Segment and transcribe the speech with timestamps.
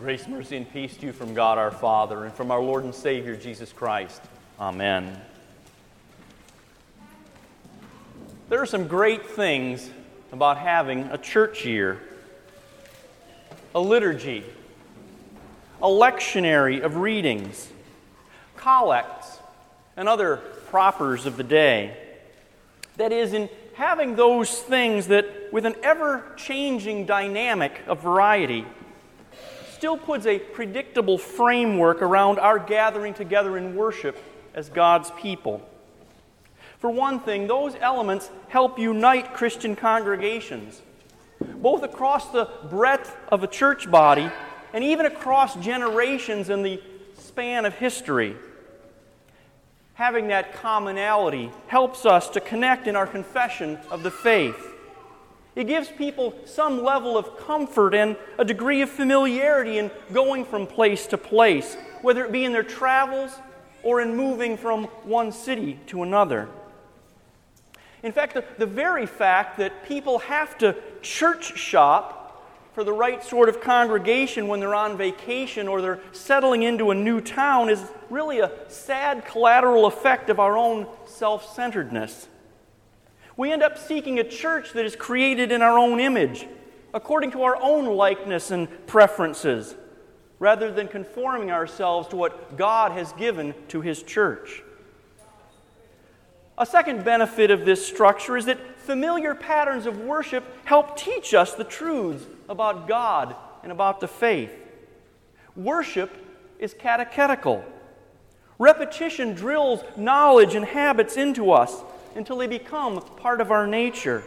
[0.00, 2.94] Grace, mercy, and peace to you from God our Father and from our Lord and
[2.94, 4.22] Savior Jesus Christ.
[4.60, 5.20] Amen.
[8.48, 9.90] There are some great things
[10.30, 12.00] about having a church year,
[13.74, 14.44] a liturgy,
[15.82, 17.68] a lectionary of readings,
[18.56, 19.40] collects,
[19.96, 20.36] and other
[20.68, 21.96] propers of the day.
[22.98, 28.64] That is, in having those things that, with an ever changing dynamic of variety,
[29.78, 34.18] still puts a predictable framework around our gathering together in worship
[34.52, 35.62] as God's people.
[36.80, 40.82] For one thing, those elements help unite Christian congregations,
[41.40, 44.28] both across the breadth of a church body
[44.72, 46.82] and even across generations in the
[47.16, 48.34] span of history.
[49.94, 54.74] Having that commonality helps us to connect in our confession of the faith.
[55.58, 60.68] It gives people some level of comfort and a degree of familiarity in going from
[60.68, 63.32] place to place, whether it be in their travels
[63.82, 66.48] or in moving from one city to another.
[68.04, 73.24] In fact, the, the very fact that people have to church shop for the right
[73.24, 77.82] sort of congregation when they're on vacation or they're settling into a new town is
[78.10, 82.28] really a sad collateral effect of our own self centeredness
[83.38, 86.44] we end up seeking a church that is created in our own image,
[86.92, 89.76] according to our own likeness and preferences,
[90.40, 94.62] rather than conforming ourselves to what God has given to His church.
[96.58, 101.54] A second benefit of this structure is that familiar patterns of worship help teach us
[101.54, 104.50] the truths about God and about the faith.
[105.54, 106.10] Worship
[106.58, 107.64] is catechetical.
[108.58, 111.84] Repetition drills knowledge and habits into us
[112.18, 114.22] until they become part of our nature.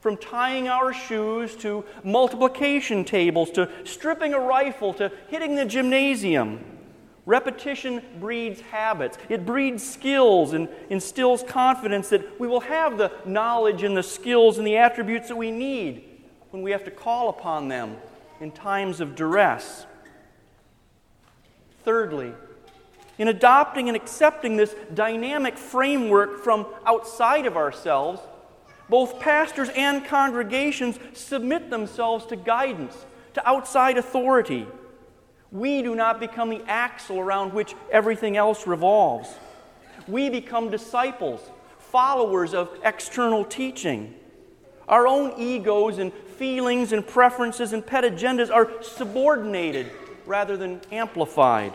[0.00, 6.62] From tying our shoes to multiplication tables to stripping a rifle to hitting the gymnasium.
[7.26, 9.16] Repetition breeds habits.
[9.30, 14.58] It breeds skills and instills confidence that we will have the knowledge and the skills
[14.58, 16.04] and the attributes that we need
[16.50, 17.96] when we have to call upon them
[18.40, 19.86] in times of duress.
[21.84, 22.32] Thirdly,
[23.18, 28.20] in adopting and accepting this dynamic framework from outside of ourselves,
[28.88, 34.66] both pastors and congregations submit themselves to guidance, to outside authority.
[35.50, 39.28] We do not become the axle around which everything else revolves.
[40.08, 41.40] We become disciples,
[41.78, 44.14] followers of external teaching.
[44.88, 49.90] Our own egos and feelings and preferences and pet agendas are subordinated
[50.26, 51.72] rather than amplified.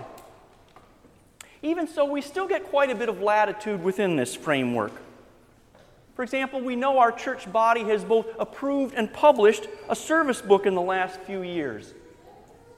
[1.61, 4.93] Even so, we still get quite a bit of latitude within this framework.
[6.15, 10.65] For example, we know our church body has both approved and published a service book
[10.65, 11.93] in the last few years,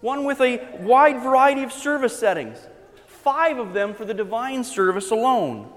[0.02, 2.58] one with a wide variety of service settings,
[3.08, 5.72] five of them for the divine service alone.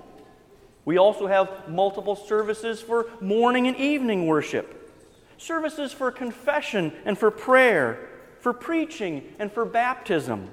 [0.84, 4.93] We also have multiple services for morning and evening worship,
[5.38, 8.09] services for confession and for prayer,
[8.41, 10.50] for preaching and for baptism.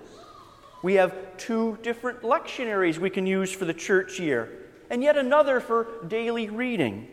[0.82, 4.50] We have two different lectionaries we can use for the church year,
[4.90, 7.08] and yet another for daily reading.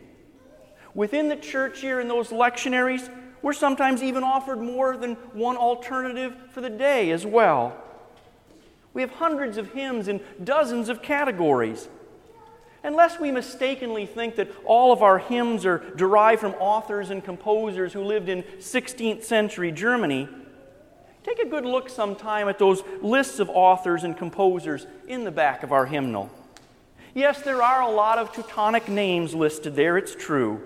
[0.95, 3.09] Within the church year and those lectionaries,
[3.41, 7.77] we're sometimes even offered more than one alternative for the day as well.
[8.93, 11.87] We have hundreds of hymns in dozens of categories.
[12.83, 17.93] Unless we mistakenly think that all of our hymns are derived from authors and composers
[17.93, 20.27] who lived in 16th century Germany,
[21.23, 25.63] Take a good look sometime at those lists of authors and composers in the back
[25.63, 26.29] of our hymnal.
[27.13, 30.61] Yes, there are a lot of Teutonic names listed there, it's true.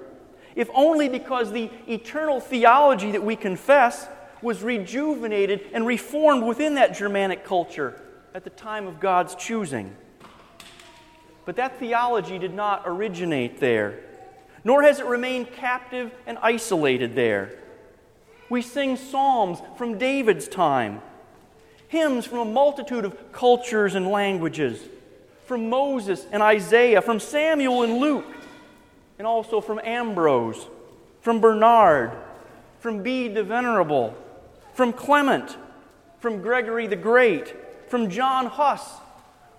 [0.55, 4.07] If only because the eternal theology that we confess
[4.43, 7.99] was rejuvenated and reformed within that Germanic culture
[8.35, 9.95] at the time of God's choosing.
[11.45, 13.99] But that theology did not originate there,
[14.63, 17.57] nor has it remained captive and isolated there.
[18.49, 21.01] We sing psalms from David's time,
[21.87, 24.81] hymns from a multitude of cultures and languages,
[25.45, 28.25] from Moses and Isaiah, from Samuel and Luke,
[29.17, 30.67] and also from Ambrose,
[31.21, 32.11] from Bernard,
[32.79, 34.15] from Bede the Venerable,
[34.73, 35.57] from Clement,
[36.19, 37.53] from Gregory the Great,
[37.89, 38.89] from John Huss,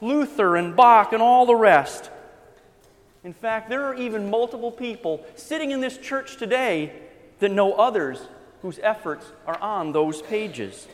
[0.00, 2.11] Luther and Bach, and all the rest.
[3.23, 6.93] In fact, there are even multiple people sitting in this church today
[7.38, 8.20] that know others
[8.64, 10.88] whose efforts are on those pages.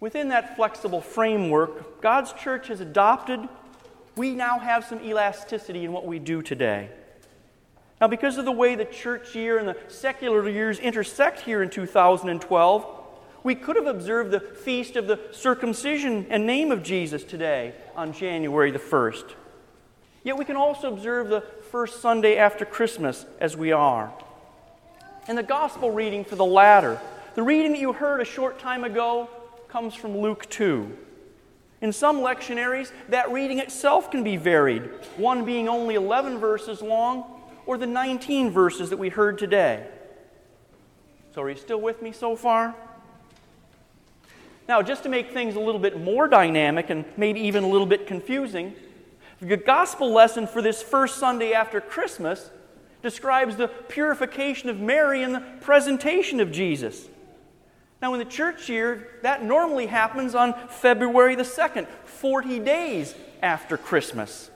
[0.00, 3.38] Within that flexible framework, God's church has adopted,
[4.16, 6.88] we now have some elasticity in what we do today.
[8.00, 11.70] Now, because of the way the church year and the secular years intersect here in
[11.70, 12.98] 2012,
[13.44, 18.12] We could have observed the feast of the circumcision and name of Jesus today on
[18.12, 19.34] January the 1st.
[20.24, 24.12] Yet we can also observe the first Sunday after Christmas as we are.
[25.28, 26.98] And the gospel reading for the latter,
[27.34, 29.28] the reading that you heard a short time ago,
[29.68, 30.90] comes from Luke 2.
[31.82, 34.84] In some lectionaries, that reading itself can be varied,
[35.18, 39.86] one being only 11 verses long, or the 19 verses that we heard today.
[41.34, 42.74] So, are you still with me so far?
[44.66, 47.86] Now, just to make things a little bit more dynamic and maybe even a little
[47.86, 48.74] bit confusing,
[49.40, 52.50] the gospel lesson for this first Sunday after Christmas
[53.02, 57.08] describes the purification of Mary and the presentation of Jesus.
[58.00, 63.76] Now, in the church year, that normally happens on February the 2nd, 40 days after
[63.76, 64.50] Christmas.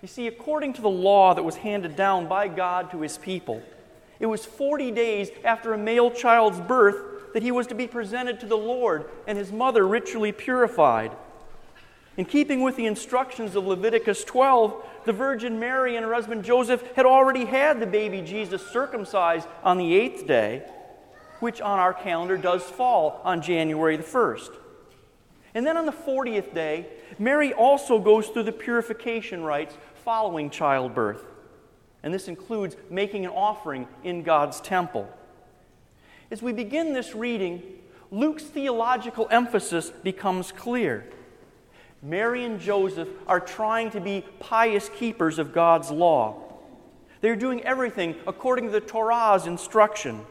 [0.00, 3.62] You see, according to the law that was handed down by God to his people,
[4.20, 8.40] it was 40 days after a male child's birth that he was to be presented
[8.40, 11.12] to the Lord and his mother ritually purified.
[12.16, 16.84] In keeping with the instructions of Leviticus 12, the Virgin Mary and her husband Joseph
[16.94, 20.70] had already had the baby Jesus circumcised on the eighth day,
[21.40, 24.50] which on our calendar does fall on January the 1st.
[25.54, 26.88] And then on the 40th day,
[27.18, 31.24] Mary also goes through the purification rites following childbirth.
[32.02, 35.08] And this includes making an offering in God's temple.
[36.30, 37.62] As we begin this reading,
[38.10, 41.06] Luke's theological emphasis becomes clear.
[42.02, 46.44] Mary and Joseph are trying to be pious keepers of God's law.
[47.20, 50.24] They're doing everything according to the Torah's instruction.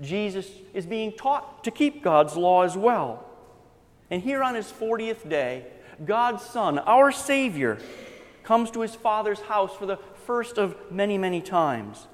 [0.00, 3.24] Jesus is being taught to keep God's law as well.
[4.10, 5.66] And here on his 40th day,
[6.04, 7.78] God's Son, our Savior,
[8.44, 12.06] comes to his Father's house for the first of many, many times.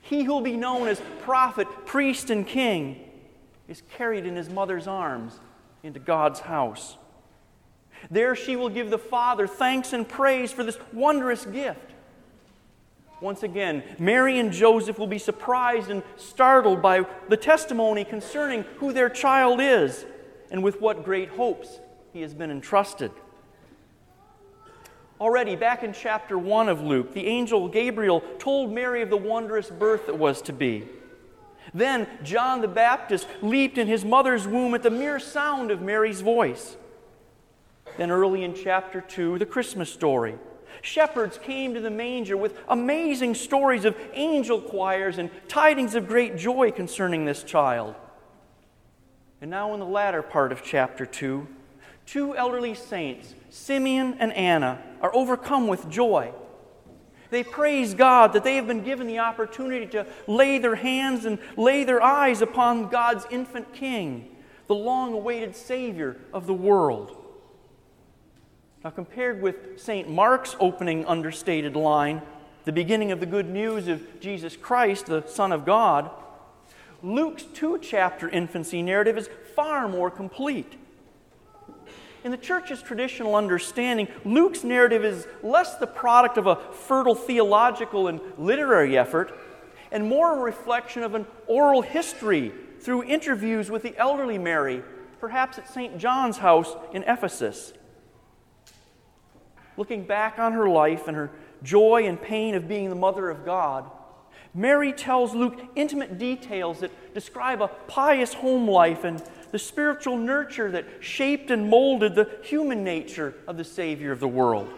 [0.00, 3.00] He who will be known as prophet, priest, and king
[3.66, 5.40] is carried in his mother's arms
[5.82, 6.96] into God's house.
[8.10, 11.92] There she will give the Father thanks and praise for this wondrous gift.
[13.20, 18.92] Once again, Mary and Joseph will be surprised and startled by the testimony concerning who
[18.92, 20.04] their child is
[20.50, 21.80] and with what great hopes
[22.12, 23.10] he has been entrusted.
[25.18, 29.70] Already, back in chapter 1 of Luke, the angel Gabriel told Mary of the wondrous
[29.70, 30.86] birth that was to be.
[31.72, 36.20] Then John the Baptist leaped in his mother's womb at the mere sound of Mary's
[36.20, 36.76] voice.
[37.96, 40.36] Then, early in chapter 2, the Christmas story.
[40.82, 46.36] Shepherds came to the manger with amazing stories of angel choirs and tidings of great
[46.36, 47.94] joy concerning this child.
[49.40, 51.46] And now, in the latter part of chapter 2,
[52.06, 56.32] two elderly saints, Simeon and Anna, are overcome with joy.
[57.30, 61.38] They praise God that they have been given the opportunity to lay their hands and
[61.56, 64.36] lay their eyes upon God's infant King,
[64.68, 67.25] the long awaited Savior of the world.
[68.86, 70.08] Now, compared with St.
[70.08, 72.22] Mark's opening understated line,
[72.66, 76.08] the beginning of the good news of Jesus Christ, the Son of God,
[77.02, 80.78] Luke's two chapter infancy narrative is far more complete.
[82.22, 88.06] In the church's traditional understanding, Luke's narrative is less the product of a fertile theological
[88.06, 89.36] and literary effort
[89.90, 94.84] and more a reflection of an oral history through interviews with the elderly Mary,
[95.18, 95.98] perhaps at St.
[95.98, 97.72] John's house in Ephesus.
[99.76, 101.30] Looking back on her life and her
[101.62, 103.90] joy and pain of being the mother of God,
[104.54, 110.70] Mary tells Luke intimate details that describe a pious home life and the spiritual nurture
[110.70, 114.68] that shaped and molded the human nature of the Savior of the world.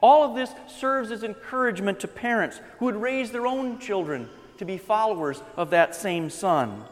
[0.00, 4.64] All of this serves as encouragement to parents who would raise their own children to
[4.64, 6.84] be followers of that same Son.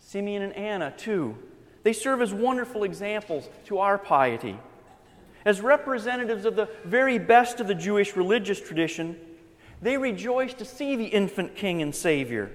[0.00, 1.36] Simeon and Anna, too,
[1.82, 4.58] they serve as wonderful examples to our piety.
[5.44, 9.16] As representatives of the very best of the Jewish religious tradition,
[9.80, 12.50] they rejoice to see the infant King and Savior.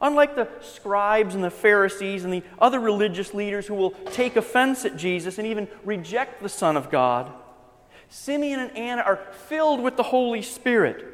[0.00, 4.84] Unlike the scribes and the Pharisees and the other religious leaders who will take offense
[4.84, 7.32] at Jesus and even reject the Son of God,
[8.08, 9.16] Simeon and Anna are
[9.48, 11.10] filled with the Holy Spirit.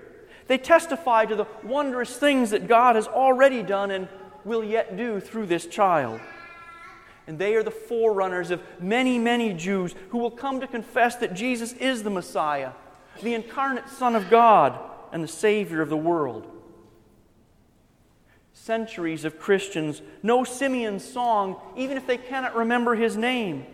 [0.46, 4.08] They testify to the wondrous things that God has already done and
[4.44, 6.20] will yet do through this child.
[7.30, 11.32] And they are the forerunners of many, many Jews who will come to confess that
[11.32, 12.72] Jesus is the Messiah,
[13.22, 14.76] the incarnate Son of God,
[15.12, 16.50] and the Savior of the world
[18.60, 23.64] centuries of Christians know Simeon's song even if they cannot remember his name.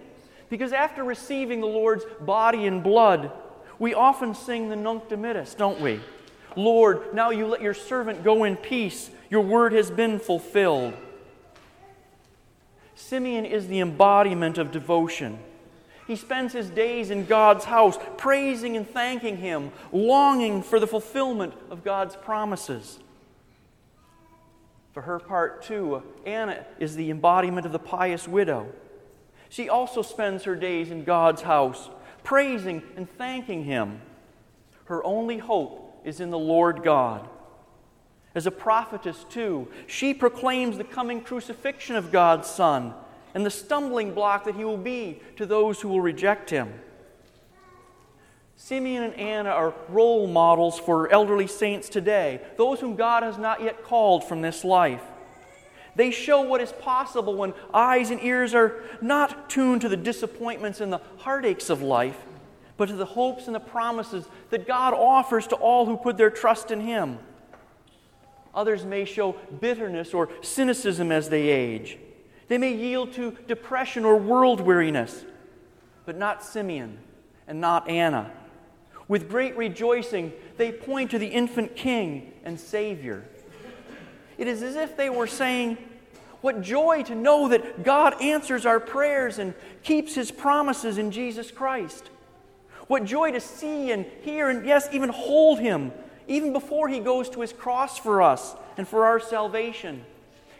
[0.48, 3.32] Because after receiving the Lord's body and blood,
[3.80, 6.00] we often sing the Nunc Dimittis, don't we?
[6.54, 9.10] Lord, now you let your servant go in peace.
[9.28, 10.94] Your word has been fulfilled.
[12.96, 15.38] Simeon is the embodiment of devotion.
[16.06, 21.52] He spends his days in God's house, praising and thanking Him, longing for the fulfillment
[21.70, 22.98] of God's promises.
[24.92, 28.72] For her part, too, Anna is the embodiment of the pious widow.
[29.50, 31.90] She also spends her days in God's house,
[32.24, 34.00] praising and thanking Him.
[34.86, 37.28] Her only hope is in the Lord God.
[38.36, 42.92] As a prophetess, too, she proclaims the coming crucifixion of God's Son
[43.34, 46.72] and the stumbling block that he will be to those who will reject him.
[48.54, 53.62] Simeon and Anna are role models for elderly saints today, those whom God has not
[53.62, 55.02] yet called from this life.
[55.94, 60.82] They show what is possible when eyes and ears are not tuned to the disappointments
[60.82, 62.18] and the heartaches of life,
[62.76, 66.28] but to the hopes and the promises that God offers to all who put their
[66.28, 67.18] trust in Him.
[68.56, 71.98] Others may show bitterness or cynicism as they age.
[72.48, 75.24] They may yield to depression or world weariness,
[76.06, 76.98] but not Simeon
[77.46, 78.32] and not Anna.
[79.08, 83.24] With great rejoicing, they point to the infant king and Savior.
[84.38, 85.76] It is as if they were saying,
[86.40, 91.50] What joy to know that God answers our prayers and keeps his promises in Jesus
[91.50, 92.10] Christ.
[92.86, 95.92] What joy to see and hear and, yes, even hold him,
[96.28, 100.04] even before he goes to his cross for us and for our salvation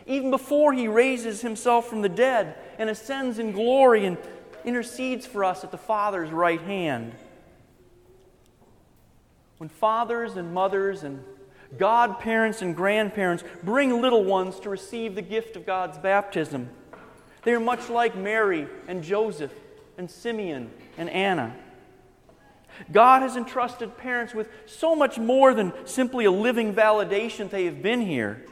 [0.06, 4.16] even before he raises himself from the dead and ascends in glory and
[4.64, 7.12] intercedes for us at the Father's right hand.
[9.58, 11.22] When fathers and mothers and
[11.76, 16.68] godparents and grandparents bring little ones to receive the gift of God's baptism,
[17.42, 19.52] they are much like Mary and Joseph
[19.98, 21.54] and Simeon and Anna.
[22.92, 27.82] God has entrusted parents with so much more than simply a living validation they have
[27.82, 28.44] been here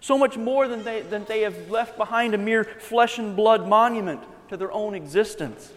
[0.00, 3.68] so much more than they, than they have left behind a mere flesh and blood
[3.68, 5.72] monument to their own existence.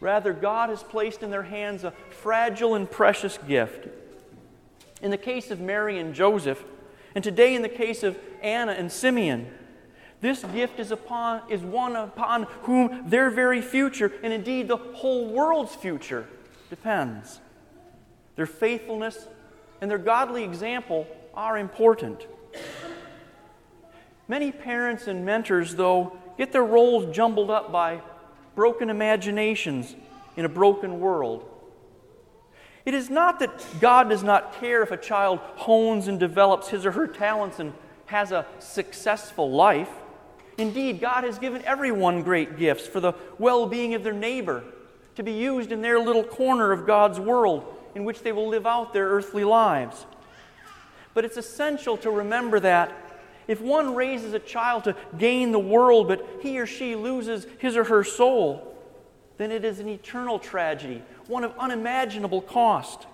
[0.00, 3.88] Rather, God has placed in their hands a fragile and precious gift.
[5.00, 6.62] In the case of Mary and Joseph,
[7.14, 9.46] and today in the case of Anna and Simeon,
[10.20, 15.28] this gift is, upon, is one upon whom their very future, and indeed the whole
[15.28, 16.26] world's future,
[16.70, 17.40] depends.
[18.36, 19.26] Their faithfulness
[19.80, 22.26] and their godly example are important.
[24.28, 28.00] Many parents and mentors, though, get their roles jumbled up by
[28.54, 29.94] broken imaginations
[30.36, 31.48] in a broken world.
[32.84, 36.86] It is not that God does not care if a child hones and develops his
[36.86, 37.72] or her talents and
[38.06, 39.90] has a successful life.
[40.56, 44.64] Indeed, God has given everyone great gifts for the well being of their neighbor,
[45.16, 48.66] to be used in their little corner of God's world in which they will live
[48.66, 50.06] out their earthly lives.
[51.14, 52.92] But it's essential to remember that
[53.48, 57.76] if one raises a child to gain the world, but he or she loses his
[57.76, 58.76] or her soul,
[59.38, 63.06] then it is an eternal tragedy, one of unimaginable cost.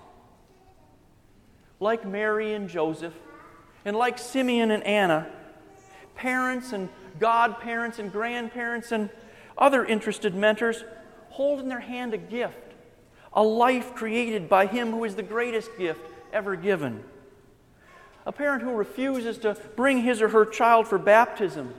[1.81, 3.15] Like Mary and Joseph,
[3.85, 5.29] and like Simeon and Anna,
[6.15, 9.11] parents and godparents and grandparents and
[9.59, 10.83] other interested mentors
[11.33, 12.73] hold in their hand a gift,
[13.33, 17.05] a life created by Him who is the greatest gift ever given
[18.25, 21.75] a parent who refuses to bring his or her child for baptism,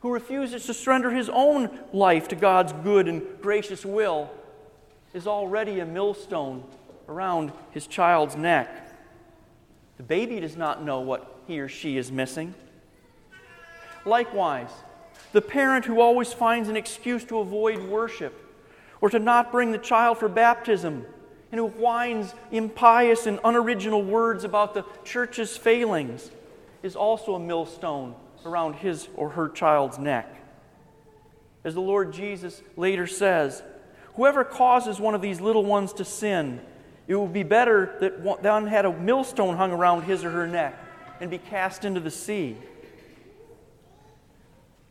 [0.00, 4.30] who refuses to surrender his own life to God's good and gracious will,
[5.12, 6.64] is already a millstone
[7.08, 8.88] around his child's neck.
[9.96, 12.54] The baby does not know what he or she is missing.
[14.04, 14.70] Likewise,
[15.32, 18.38] the parent who always finds an excuse to avoid worship
[19.02, 21.04] or to not bring the child for baptism
[21.50, 26.30] and who whines impious and unoriginal words about the church's failings
[26.82, 28.14] is also a millstone
[28.46, 30.34] around his or her child's neck.
[31.64, 33.62] As the Lord Jesus later says,
[34.14, 36.60] Whoever causes one of these little ones to sin,
[37.06, 40.78] it would be better that one had a millstone hung around his or her neck
[41.20, 42.56] and be cast into the sea.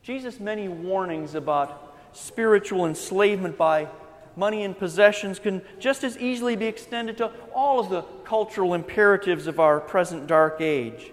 [0.04, 3.88] Jesus' many warnings about spiritual enslavement by
[4.36, 9.48] money and possessions can just as easily be extended to all of the cultural imperatives
[9.48, 11.12] of our present dark age.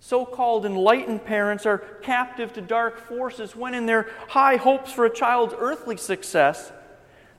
[0.00, 5.06] So called enlightened parents are captive to dark forces when, in their high hopes for
[5.06, 6.72] a child's earthly success,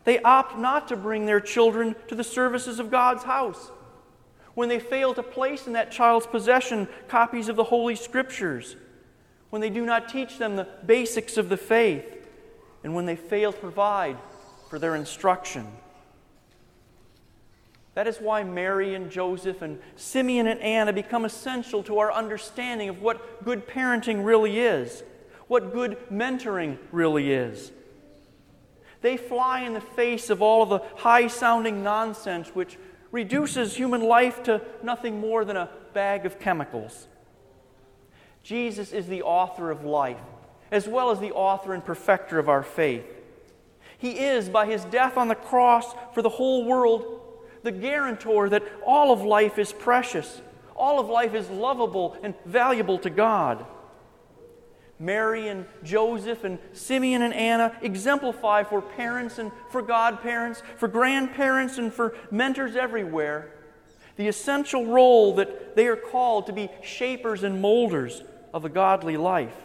[0.03, 3.71] they opt not to bring their children to the services of God's house.
[4.55, 8.75] When they fail to place in that child's possession copies of the Holy Scriptures,
[9.49, 12.27] when they do not teach them the basics of the faith,
[12.83, 14.17] and when they fail to provide
[14.75, 15.65] for their instruction.
[17.93, 22.89] That is why Mary and Joseph and Simeon and Anna become essential to our understanding
[22.89, 25.01] of what good parenting really is,
[25.47, 27.71] what good mentoring really is.
[28.99, 32.77] They fly in the face of all of the high sounding nonsense which
[33.13, 37.07] reduces human life to nothing more than a bag of chemicals.
[38.43, 40.19] Jesus is the author of life,
[40.69, 43.05] as well as the author and perfecter of our faith.
[43.97, 47.21] He is, by his death on the cross for the whole world,
[47.63, 50.41] the guarantor that all of life is precious,
[50.75, 53.65] all of life is lovable and valuable to God.
[54.99, 61.77] Mary and Joseph and Simeon and Anna exemplify for parents and for godparents, for grandparents
[61.77, 63.51] and for mentors everywhere
[64.15, 68.23] the essential role that they are called to be shapers and molders
[68.53, 69.55] of a godly life.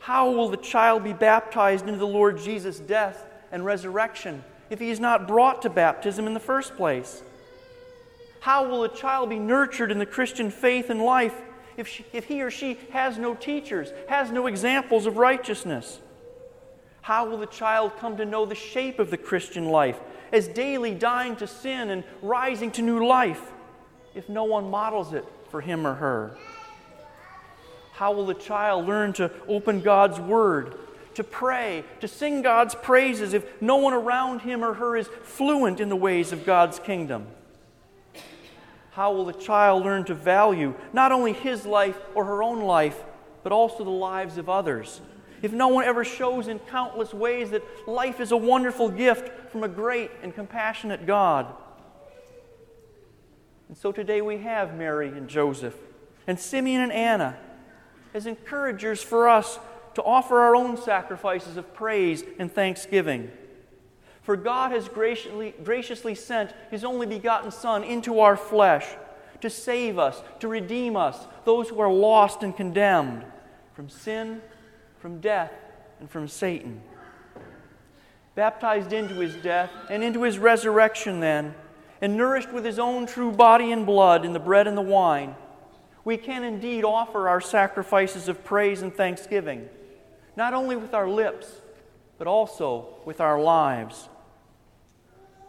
[0.00, 4.90] How will the child be baptized into the Lord Jesus' death and resurrection if he
[4.90, 7.22] is not brought to baptism in the first place?
[8.40, 11.34] How will a child be nurtured in the Christian faith and life
[11.76, 16.00] if, she, if he or she has no teachers, has no examples of righteousness?
[17.02, 20.00] How will the child come to know the shape of the Christian life
[20.32, 23.52] as daily dying to sin and rising to new life
[24.14, 26.36] if no one models it for him or her?
[28.00, 30.74] How will the child learn to open God's Word
[31.16, 35.80] to pray, to sing God's praises if no one around him or her is fluent
[35.80, 37.26] in the ways of God's kingdom?
[38.92, 42.98] How will the child learn to value not only his life or her own life,
[43.42, 45.02] but also the lives of others?
[45.42, 49.62] If no one ever shows in countless ways that life is a wonderful gift from
[49.62, 51.54] a great and compassionate God.
[53.68, 55.76] And so today we have Mary and Joseph
[56.26, 57.36] and Simeon and Anna
[58.14, 59.58] as encouragers for us
[59.94, 63.30] to offer our own sacrifices of praise and thanksgiving.
[64.22, 68.86] For God has graciously, graciously sent His only begotten Son into our flesh
[69.40, 73.24] to save us, to redeem us, those who are lost and condemned
[73.74, 74.42] from sin,
[74.98, 75.52] from death,
[75.98, 76.82] and from Satan.
[78.34, 81.54] Baptized into His death and into His resurrection, then,
[82.00, 85.34] and nourished with His own true body and blood in the bread and the wine,
[86.04, 89.68] we can indeed offer our sacrifices of praise and thanksgiving
[90.36, 91.46] not only with our lips,
[92.18, 94.08] but also with our lives.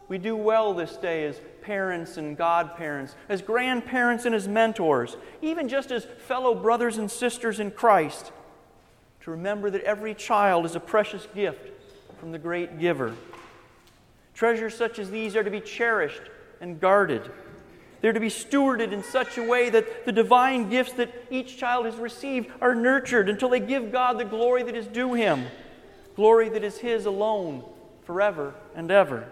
[0.08, 5.70] We do well this day as parents and godparents, as grandparents and as mentors, even
[5.70, 8.34] just as fellow brothers and sisters in Christ,
[9.22, 11.70] to remember that every child is a precious gift
[12.20, 13.16] from the great giver.
[14.34, 16.24] Treasures such as these are to be cherished
[16.60, 17.32] and guarded.
[18.02, 21.86] They're to be stewarded in such a way that the divine gifts that each child
[21.86, 25.46] has received are nurtured until they give God the glory that is due him,
[26.16, 27.64] glory that is his alone
[28.04, 29.30] forever and ever.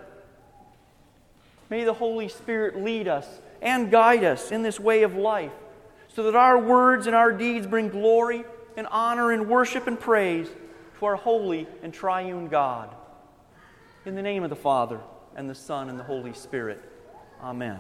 [1.70, 3.28] May the Holy Spirit lead us
[3.62, 5.52] and guide us in this way of life
[6.08, 8.44] so that our words and our deeds bring glory
[8.78, 10.48] and honor and worship and praise
[11.00, 12.94] to our holy and triune God.
[14.06, 15.00] In the name of the Father,
[15.36, 16.82] and the Son, and the Holy Spirit.
[17.42, 17.80] Amen.